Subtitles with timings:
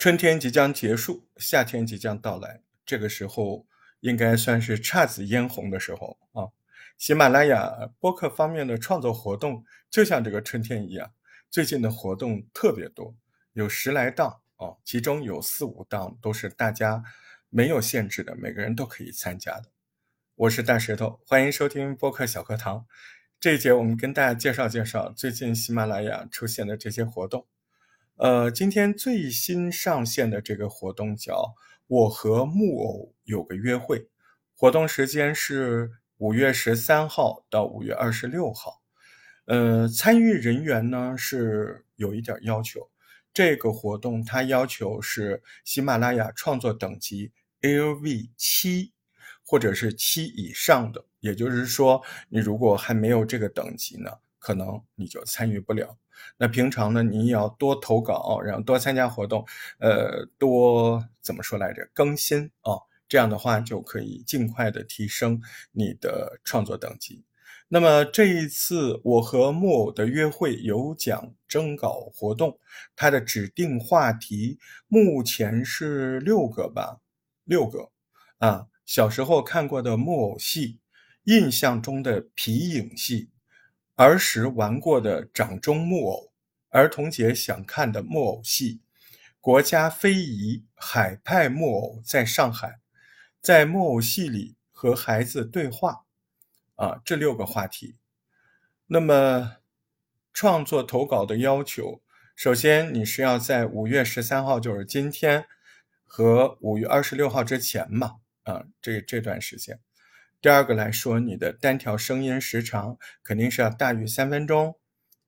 [0.00, 3.66] 春天即将结束，夏天即将到来，这个时候
[4.00, 6.48] 应该算是姹紫嫣红的时候啊。
[6.96, 11.12] 喜马拉雅播客方面的创作活动，就像这个春天一样，
[11.50, 13.14] 最近的活动特别多，
[13.52, 17.04] 有十来档啊，其中有四五档都是大家
[17.50, 19.66] 没有限制的，每个人都可以参加的。
[20.34, 22.86] 我是大石头，欢迎收听播客小课堂。
[23.38, 27.46] 这一节我们跟大家介绍介绍最近喜马拉雅出现的这些活动。
[28.20, 31.54] 呃，今天最新上线的这个活动叫
[31.88, 34.10] “我和木偶有个约会”，
[34.54, 38.82] 活动时间是五月十三号到五月二十六号。
[39.46, 42.90] 呃，参与人员呢是有一点要求，
[43.32, 47.32] 这个活动它要求是喜马拉雅创作等级
[47.62, 48.92] LV 七
[49.42, 55.96] 或者是七以上的，也就是说，你如果还没有这个等级呢，可能你就参与不了。
[56.36, 59.44] 那平常呢，你要多投稿，然后多参加活动，
[59.78, 61.88] 呃，多怎么说来着？
[61.92, 65.40] 更新啊，这样的话就可以尽快的提升
[65.72, 67.24] 你的创作等级。
[67.72, 72.58] 那么这一次我和木偶的约会有奖征稿活动，
[72.96, 74.58] 它的指定话题
[74.88, 76.98] 目前是六个吧，
[77.44, 77.90] 六个
[78.38, 80.80] 啊，小时候看过的木偶戏，
[81.24, 83.30] 印象中的皮影戏。
[84.00, 86.32] 儿时玩过的掌中木偶，
[86.70, 88.80] 儿童节想看的木偶戏，
[89.42, 92.80] 国家非遗海派木偶在上海，
[93.42, 96.06] 在木偶戏里和孩子对话，
[96.76, 97.96] 啊，这六个话题。
[98.86, 99.58] 那么
[100.32, 102.00] 创作投稿的要求，
[102.34, 105.44] 首先你是要在五月十三号，就是今天，
[106.06, 109.78] 和五月二十六号之前嘛，啊，这这段时间。
[110.42, 114.74] 第二个来说，你的单条声音时长肯定是要大于三分钟，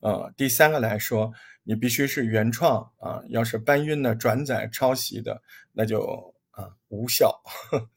[0.01, 7.43] 呃，第三个来说，你必须是原创啊，要是搬运的、转载、抄袭的，那就啊无效。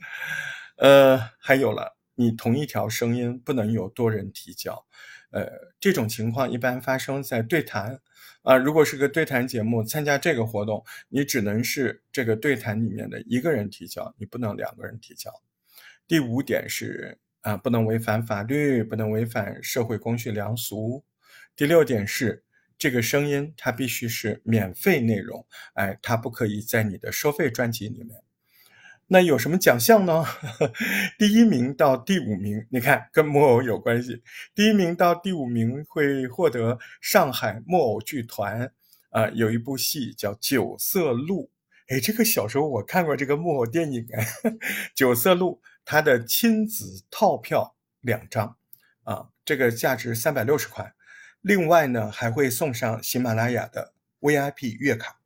[0.77, 4.85] 呃，还有了，你同一条声音不能有多人提交，
[5.31, 5.49] 呃，
[5.79, 8.01] 这种情况一般发生在对谈
[8.41, 15.31] 啊，如果是个对谈节目，参加这个活动，你只能是这个对谈里面的一个人提交，你不能两个人提交。
[16.07, 21.03] 第五点是啊，不能违反法律，不能违反社会公序良俗。
[21.55, 22.43] 第六点是，
[22.77, 28.21] 这个声音它必须是免费内容，哎，它不可以在你的收费专辑里面。
[29.07, 30.25] 那有什么奖项呢？
[31.17, 34.21] 第一名到第五名，你看跟木偶有关系。
[34.53, 38.71] 第一名到第五名会获得上海木偶剧团
[39.11, 41.51] 啊，有一部戏叫《九色鹿》。
[41.95, 44.23] 哎，这个小时候我看过这个木偶电影哎，
[44.95, 45.61] 《九色鹿》。
[45.85, 48.57] 它的亲子套票两张，
[49.03, 50.93] 啊，这个价值三百六十块。
[51.41, 55.19] 另外呢，还会送上喜马拉雅的 VIP 月卡。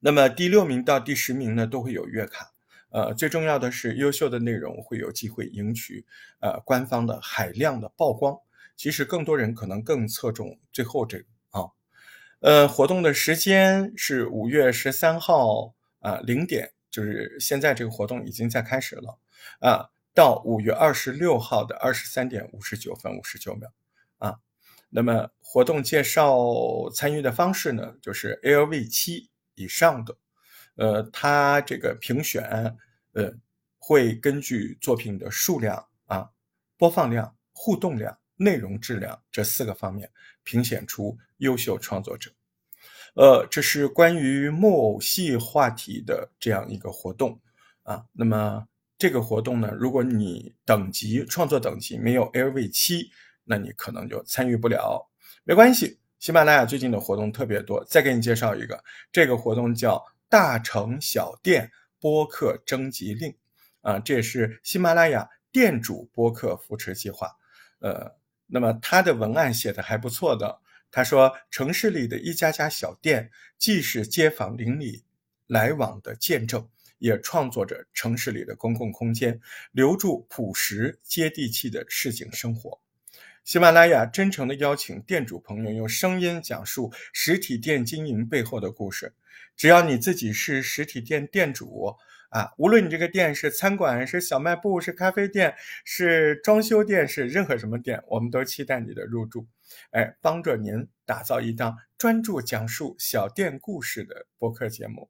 [0.00, 2.52] 那么第六名到第十名呢，都会有月卡。
[2.90, 6.06] 呃，最重要的是，优秀的内容会有机会赢取
[6.40, 8.38] 呃官方的海量的曝光。
[8.76, 11.72] 其实更多人可能更侧重最后这个啊。
[12.40, 16.72] 呃，活动的时间是五月十三号啊零点。
[16.94, 19.18] 就是现在这个活动已经在开始了，
[19.58, 23.68] 啊，到五月二十六号的二十三点五十九分五十九秒，
[24.18, 24.38] 啊，
[24.90, 30.16] 那么活动介绍参与的方式呢，就是 LV 七以上的，
[30.76, 32.76] 呃，它这个评选，
[33.14, 33.34] 呃，
[33.76, 36.30] 会根据作品的数量啊、
[36.76, 40.08] 播放量、互动量、内容质量这四个方面
[40.44, 42.30] 评选出优秀创作者。
[43.14, 47.40] 呃，这是关于木偶戏话题的这样一个活动
[47.84, 48.04] 啊。
[48.12, 48.66] 那么
[48.98, 53.10] 这个活动呢，如果你等级创作等级没有 LV 七，
[53.44, 55.08] 那你可能就参与不了。
[55.44, 57.84] 没关系，喜马拉雅最近的活动特别多。
[57.84, 58.82] 再给你介绍一个，
[59.12, 61.70] 这个活动叫“大城小店
[62.00, 63.32] 播客征集令”
[63.82, 67.30] 啊，这也是喜马拉雅店主播客扶持计划。
[67.78, 68.10] 呃，
[68.46, 70.60] 那么他的文案写的还不错的。
[70.96, 73.28] 他说：“城市里的一家家小店，
[73.58, 75.02] 既是街坊邻里
[75.48, 76.68] 来往的见证，
[76.98, 79.40] 也创作着城市里的公共空间，
[79.72, 82.80] 留住朴实接地气的市井生活。”
[83.42, 89.12] 喜马拉雅真诚地邀请店主朋友用声音讲述实体店经营背后的故事。
[89.56, 91.96] 只要你自己是实体店店主。
[92.30, 95.54] 啊，无论你这个店是餐馆、是小卖部、是咖啡店、
[95.84, 99.46] 是装修店、是任何什么店，我们都期待你的入驻，
[99.90, 105.08] 哎，帮着您打造一档专注讲述小店故事的播客节目。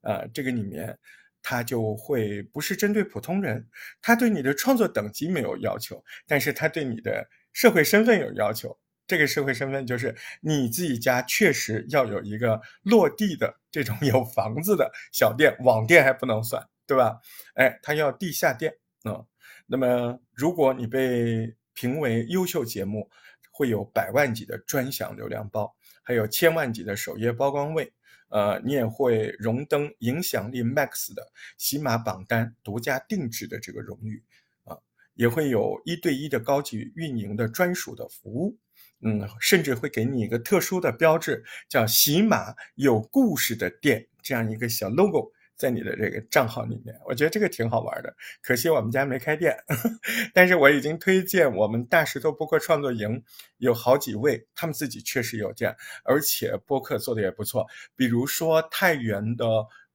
[0.00, 0.98] 呃，这个里面
[1.42, 3.68] 它就会不是针对普通人，
[4.00, 8.78] 它对你的创作等级没有要求，但是它对你的社会身份有要求。
[9.06, 17.20] 这个社会身份就是你自己家确实要有一个落地的这种 有房子的小店，网店还不能算，对吧？
[17.54, 19.24] 哎，它要地下店啊。
[19.66, 23.08] 那么，如果你被评为优秀节目，
[23.50, 27.92] 会有百万级的专享流量包，还有千万级的首页曝光位。
[28.28, 31.22] 呃，你也会荣登影响力 Max 的
[31.58, 34.24] 喜马榜单独家定制的这个荣誉
[34.64, 34.78] 啊，
[35.12, 38.58] 也会有一对一的高级运营的专属的服务，
[39.02, 45.32] 嗯，甚至会给你一个特殊的标志，叫喜马有故事的店这样一个小 logo。
[45.54, 48.12] 在你的这个账号里面，我觉得这个挺好玩的。
[48.40, 49.56] 可惜我们家没开店，
[50.34, 53.22] 但是我已经推荐我们大石头播客创作营
[53.58, 57.64] 有好几位，他们自己确实有店，而且播客做的也不错。
[57.94, 59.46] 比如说太原的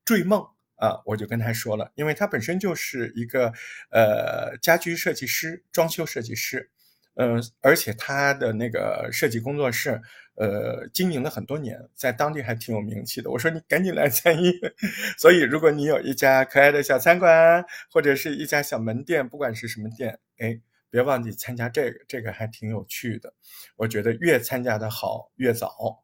[0.06, 0.42] 坠梦
[0.76, 3.52] 啊，我就跟他说了，因为他本身就是一个
[3.92, 6.72] 呃家居设计师、装修设计师。
[7.20, 10.00] 嗯，而且他的那个设计工作室，
[10.36, 13.32] 呃，经营了很多年，在当地还挺有名气的。
[13.32, 14.52] 我说你赶紧来参与。
[15.18, 20.60] 所以，如果你有一家可爱的小餐馆，或者是一家小门店，不管是什么店，哎，
[20.92, 23.34] 别忘记参加这个，这个还挺有趣的。
[23.78, 26.04] 我觉得越参加的好，越早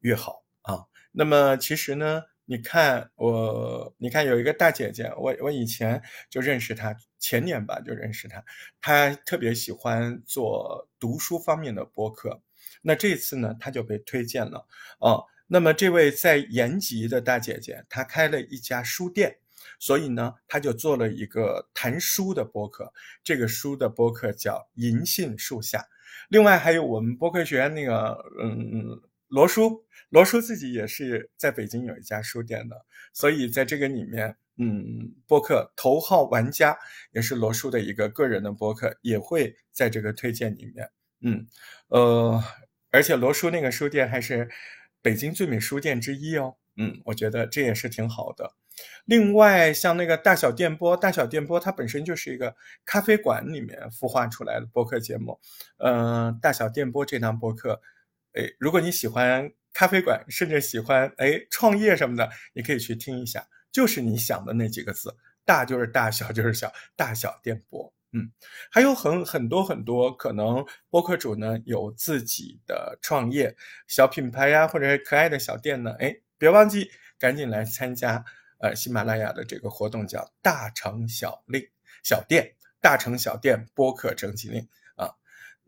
[0.00, 0.84] 越好啊。
[1.12, 2.22] 那么，其实呢？
[2.50, 8.44] 你看我，你看有一个大姐姐，我我以前就认识她，前年吧就认识她，
[8.80, 12.42] 她特别喜欢做读书方面的播客，
[12.82, 14.66] 那这次呢，她就被推荐了
[14.98, 15.26] 哦。
[15.46, 19.36] 那么这位在延吉的大姐姐，她开了一家书店，
[19.78, 22.92] 所以呢，她就做了一个谈书的播客，
[23.22, 25.78] 这个书的播客叫《银杏树下》，
[26.28, 29.00] 另外还有我们播客学院那个，嗯。
[29.30, 36.76] 罗叔，罗叔自己也是在北京有一家书店的，所以在这个里面，嗯，播客头号玩家
[37.12, 40.90] 也是罗叔的一个个人的播客，也会在这个推荐里面，
[41.20, 41.46] 嗯，
[41.88, 42.42] 呃，
[42.90, 44.50] 而且罗叔那个书店还是
[45.00, 48.54] 北京最美书店之一哦，嗯，我觉得这也是挺好的。
[49.04, 55.38] 另外，像那个大小电波，大小电波它本身就是一个咖啡馆里面孵化出来的播客节目，
[55.78, 57.80] 嗯，大小电波这档播客。
[58.32, 67.92] 哎，如果你喜欢咖啡馆，甚至喜欢哎创业什么的，你可以去听一下，就是你想的那几个字，大就是大，小就是小，大小电波。
[68.12, 68.32] 嗯，
[68.70, 73.56] 还有很很多很多可能播客主呢有自己的创业
[73.86, 76.90] 小品牌呀，或者是可爱的小店呢，哎，别忘记
[77.20, 78.24] 赶紧来参加
[78.58, 81.68] 呃喜马拉雅的这个活动，叫大成小令
[82.02, 84.68] 小店，大成小店播客征集令。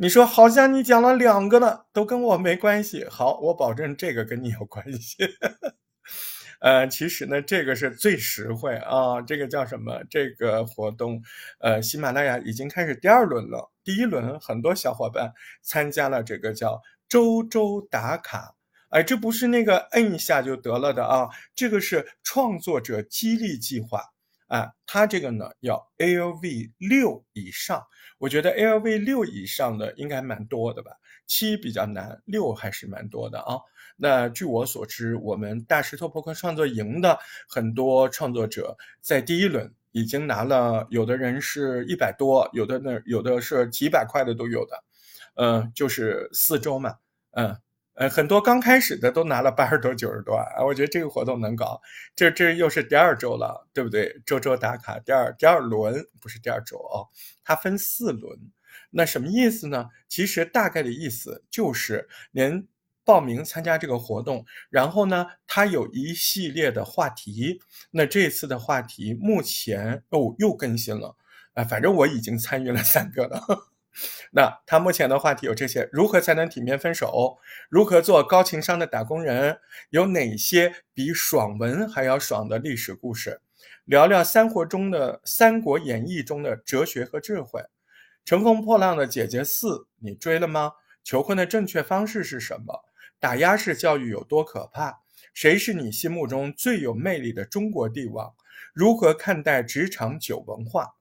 [0.02, 3.06] 你说好像你讲了两个呢，都跟我没关系。
[3.08, 5.16] 好，我保证这个跟你有关系。
[6.60, 9.22] 呃，其实呢，这个是最实惠啊。
[9.22, 10.02] 这个叫什么？
[10.10, 11.22] 这个活动，
[11.60, 13.70] 呃，喜马拉雅已经开始第二轮了。
[13.84, 18.56] 第一轮很多小伙伴参加了这个叫周周打卡。
[18.88, 24.11] 哎，这不是那个摁一下就得了的啊，这个是创作者激励计划。
[24.52, 27.82] 啊，它这个呢要 LV 六以上，
[28.18, 30.90] 我觉得 LV 六以上的应该蛮多的吧，
[31.26, 33.56] 七比较难，六还是蛮多的啊。
[33.96, 37.18] 那据我所知，我们大石头博客创作营的
[37.48, 44.84] 很多创作者在第一轮已经拿了，有的人是一百多，有的呢有的是几百块的都有的，
[45.36, 46.96] 嗯，就是四周嘛，
[47.30, 47.56] 嗯。
[47.94, 50.64] 呃很多刚开始的都拿了八十多、九十多啊！
[50.64, 51.80] 我觉得这个活动能搞，
[52.16, 54.22] 这这又是第二周了，对不对？
[54.24, 57.08] 周周打卡，第二第二轮不是第二周哦，
[57.44, 58.38] 它分四轮。
[58.90, 59.88] 那什么意思呢？
[60.08, 62.66] 其实大概的意思就是您
[63.04, 67.60] 报名参加这个活动，然后呢，它有一系列的话题。
[67.90, 71.16] 那这次的话题目前哦又更新了
[71.54, 73.71] 啊，反正我已经参与了三个了。
[74.32, 77.38] 那他目前的话题有这些：如何才能体面分手？
[77.68, 79.58] 如何做高情商的打工人？
[79.90, 83.40] 有哪些比爽文还要爽的历史故事？
[83.84, 87.62] 聊聊三国中的《三国演义》中的哲学和智慧。
[88.24, 90.72] 乘风破浪的姐姐四，你追了吗？
[91.02, 92.84] 求婚的正确方式是什么？
[93.18, 95.00] 打压式教育有多可怕？
[95.34, 98.32] 谁是你心目中最有魅力的中国帝王？
[98.72, 100.94] 如何看待职场酒文化？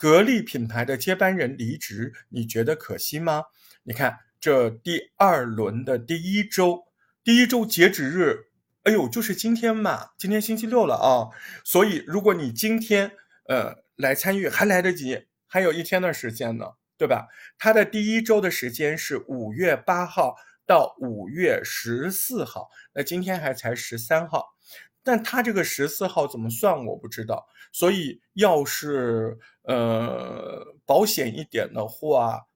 [0.00, 3.44] 格力品牌的接班人离职，你觉得可惜吗？
[3.82, 6.84] 你看这第二轮的第一周，
[7.22, 8.46] 第一周截止日，
[8.84, 11.28] 哎呦，就是今天嘛，今天星期六了啊。
[11.62, 13.12] 所以如果你今天
[13.46, 16.64] 呃来参与，还来得及，还有一天的时间呢，
[16.96, 17.28] 对吧？
[17.58, 24.56] 它的第一周的时间是五月八号到五月十四号，那今天还才十三号。
[25.02, 29.38] 但他这个十四号怎么算我不知道，所以要是
[29.70, 32.46] 呃保险一点的话，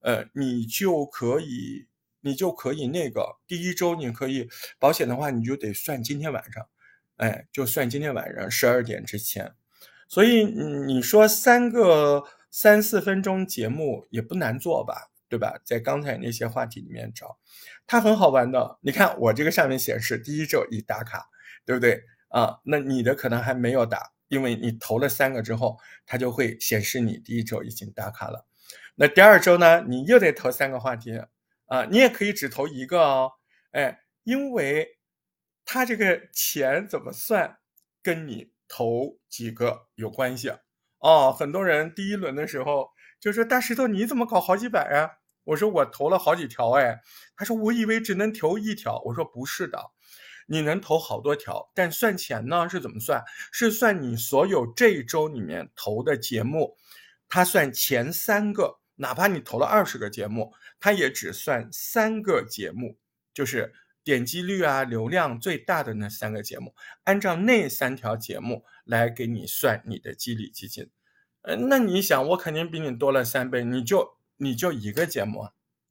[0.00, 1.86] 呃你就可以
[2.22, 4.48] 你就可以那个第一周你可以
[4.80, 6.66] 保险的话，你就得算今天晚上，
[7.16, 9.54] 哎，就算今天晚上十二点之前。
[10.08, 15.58] 所以你说三个三四分钟节目也不难做吧，对吧？
[15.64, 17.38] 在刚才那些话题里面找，
[17.86, 18.78] 它很好玩的。
[18.82, 21.28] 你看我这个上面显示第一周已打卡，
[21.64, 22.58] 对不对啊？
[22.64, 28.46] 那你的可能还没有打，因为你投了三个之后，它就会显示你第一周已经打卡了。
[28.96, 31.20] 那第二周呢，你又得投三个话题
[31.66, 33.32] 啊，你也可以只投一个哦，
[33.72, 34.98] 哎，因为
[35.64, 37.58] 它这个钱怎么算，
[38.02, 38.52] 跟你。
[38.66, 40.50] 投几个有关系
[40.98, 42.88] 哦，很多人第一轮的时候
[43.20, 46.98] 就说：“大石头，你怎么搞好几百啊？”我说：“我投了好几条。”哎，
[47.36, 49.78] 他说：“我以为只能投一条。”我说：“不是的，
[50.46, 53.22] 你能投好多条，但算钱呢是怎么算？
[53.52, 56.76] 是算你所有这一周里面投的节目，
[57.28, 62.98] 它算前三个，哪怕你投了二十个节目，它也只算三个节目，
[63.32, 63.72] 就是。”
[64.04, 66.74] 点击率啊，流量最大的那三个节目，
[67.04, 70.90] 按照那三条节目来给你算你的激励基金。
[71.40, 75.48] 呃，那你想，我肯定比你多了三倍，你就你就一个节目，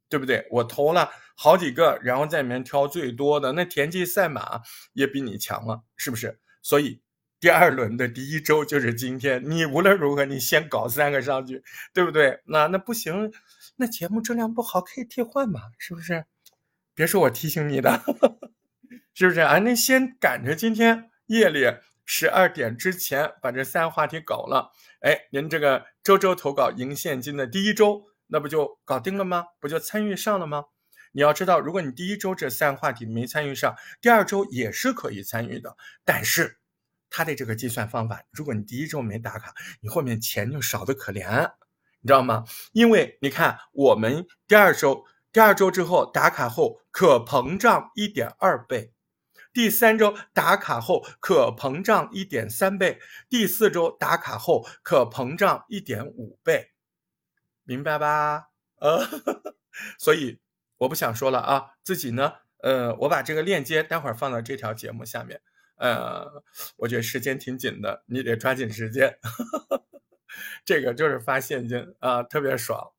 [0.09, 0.47] 对不对？
[0.51, 4.61] 我投了好几个，然后在里面挑最多的，那田忌赛马
[4.93, 6.39] 也比你强了，是不是？
[6.61, 7.01] 所以
[7.39, 12.41] 第二轮的第一周就是今天，你无论如何你先搞三个上去，对不对？
[12.45, 13.33] 那那不行，
[13.75, 16.25] 那节目质量不好可以替换嘛，是不是？
[16.95, 18.01] 别说我提醒你的，
[19.13, 19.57] 是不是啊？
[19.59, 21.65] 那先赶着今天夜里
[22.05, 29.45] 十二点之前把这三个话题搞了，哎，您这个周周投稿赢现金的第一周，那不就搞定了吗？
[29.59, 30.65] 不就参与上了吗？
[31.11, 35.77] 你要知道，如果你第一周这三个话题没参与上，第二周也是可以参与的。
[36.03, 36.57] 但是
[37.11, 41.51] 他的这个计算方法，如果你第一周没打卡，你后面钱就少得可怜，
[42.01, 42.43] 你知道吗？
[42.71, 45.05] 因为你看我们第二周。
[45.31, 48.93] 第二周之后打卡后可膨胀一点二倍，
[49.51, 52.99] 第三周打卡后可膨胀一点三倍，
[53.29, 56.72] 第四周打卡后可膨胀一点五倍，
[57.63, 58.49] 明白吧？
[58.79, 58.99] 呃，
[59.97, 60.39] 所以
[60.77, 65.41] 我不想说了啊，自己呢，呃，我把这个链接待会儿放到这条节目下面，
[65.77, 66.43] 呃，
[66.77, 69.17] 我觉得时间挺紧的，你得抓紧时间，
[70.65, 72.91] 这个就是发现金啊，特别爽。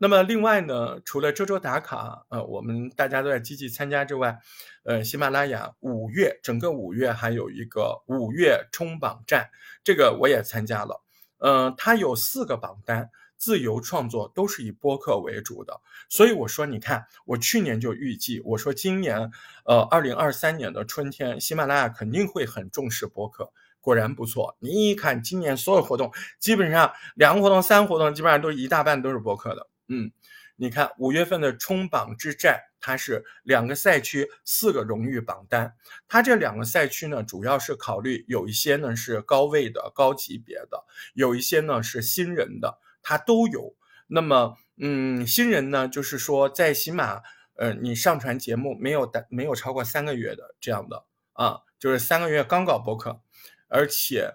[0.00, 4.38] 那么另外呢，除了周周打卡，呃，我们大家都在积极参加之外，
[4.84, 9.50] 呃，喜马拉雅五月整个五月还有一个五月冲榜战，
[9.82, 11.02] 这个我也参加了，
[11.38, 19.30] 嗯，它有四个榜单，自由创作都是以播客为主的，所以我说，你看，我去年就预计，我说今年，
[19.64, 29.68] 呃，二零二三年的春天，喜马拉雅肯定会很重视播客，果然不错，你一看今年所有活动，基本上两个活动、三个活动，基本上都一大半都是播客的。
[29.86, 30.10] 嗯，
[30.56, 35.72] 你看五月份的冲榜之战，它是两个赛区四个荣誉榜单。
[36.08, 43.74] 它这两个赛区呢，主要是考虑有一些呢是高位的高级别的，有一些呢是新人的，它都有。
[44.08, 47.22] 那么，嗯，新人呢，就是说在喜马，
[47.54, 53.22] 呃，你上传节目没有的没有超过三个月的这样的啊，就是三个月刚搞播客，
[53.68, 54.34] 而且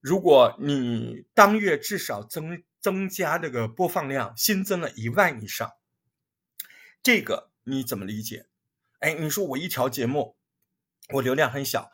[0.00, 2.64] 如果你当月至少增。
[2.80, 5.72] 增加这个播放量新增了一万以上，
[7.02, 8.46] 这个你怎么理解？
[9.00, 10.36] 哎，你说我一条节目，
[11.14, 11.90] 我流量很小，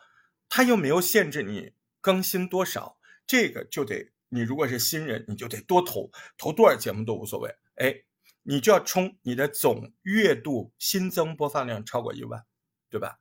[0.47, 7.49] 它又没有限制你更新多少，这个就得你如果是新人，你就得多投，投多少节目都无所谓。
[7.75, 7.95] 哎，
[8.43, 12.43] 你就要冲你的总月度新增播放量超过一万，
[12.89, 13.19] 对吧？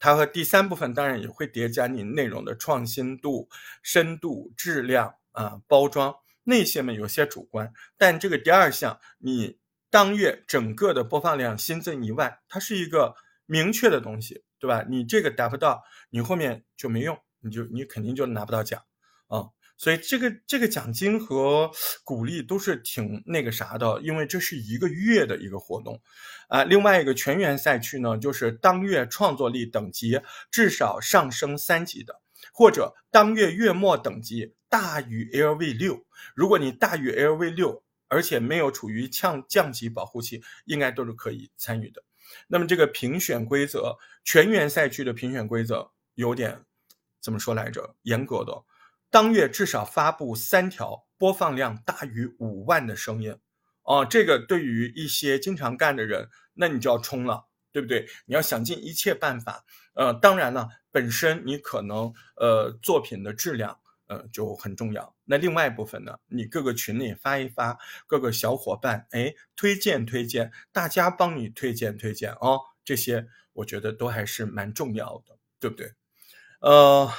[0.00, 3.48] 它和第三部分当然也会叠加你内容的创新度、
[3.80, 6.14] 深度、质量啊，包装。
[6.48, 9.58] 那些嘛有些主观，但这个第二项，你
[9.88, 13.14] 当月整个的播放量新增一万，它是一个
[13.46, 14.84] 明确的东西，对吧？
[14.88, 18.82] 你这个达不到，你后面就没用，你就你肯定就拿不到奖
[19.28, 19.48] 啊。
[19.76, 21.70] 所以这个这个奖金和
[22.04, 26.00] 鼓励都是挺那个啥的，因为这是一个月的一个活动
[26.48, 26.64] 啊。
[26.64, 32.20] 另外一个全员赛区呢，就是当月创作力等级至少上升三级的，
[32.52, 34.54] 或者当月月末等级。
[34.68, 36.04] 大于 LV 六，
[36.34, 42.02] 如果你大于 LV 六，而且没有处于降降级保护期，应该都是可以参与的。
[42.48, 46.64] 那么这个评选规则，全员赛区的评选规则有点
[47.22, 47.94] 怎么说来着？
[48.02, 48.64] 严格的，
[49.16, 53.34] 当月至少发布三条播放量大于五万的声音。
[53.82, 58.06] 哦，这个对于一些经常干的人，那你就要冲了，对不对？
[58.26, 59.64] 你要想尽一切办法。
[59.94, 63.80] 呃，当然了，本身你可能呃作品的质量。
[64.08, 65.16] 呃，就很重要。
[65.24, 75.94] 那另外一部分呢，你各个群里发一发，各个小伙伴，哎，推荐推荐，大家帮你推荐推荐哦，这些我觉得都还是蛮重要的，对不对？
[76.60, 77.10] 呃，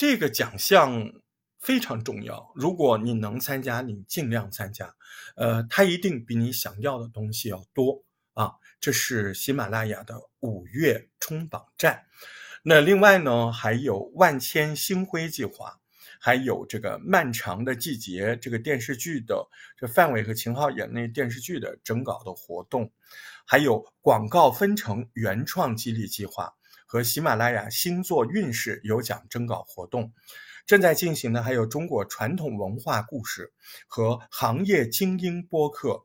[0.00, 1.12] 这个奖项
[1.58, 4.96] 非常重要，如果你能参加，你尽量参加。
[5.36, 8.02] 呃，它一定比你想要的东西要多
[8.32, 8.52] 啊。
[8.80, 12.06] 这是喜马拉雅的五月冲榜战。
[12.62, 15.78] 那另外呢，还有万千星辉计划。
[16.18, 22.90] 还有这个漫长的季节，这个电视剧的这范伟和秦昊演那电视剧的征稿的活动，
[23.46, 26.54] 还有广告分成原创激励计划
[26.90, 30.12] 和喜马拉雅星座运势有奖征稿活动，
[30.66, 33.52] 正在进行的还有中国传统文化故事
[33.86, 36.04] 和行业精英播客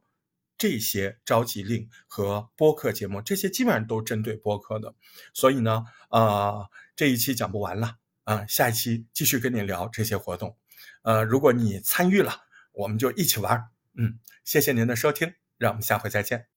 [0.60, 4.94] 这些召集令和播客节目，这些基本上都针对播客的，
[5.34, 7.98] 所以呢，呃，这一期讲不完了。
[8.26, 10.56] 啊，下一期继续跟你聊这些活动，
[11.02, 13.70] 呃，如果你参与了，我们就一起玩。
[13.98, 16.55] 嗯，谢谢您的收听，让我们下回再见。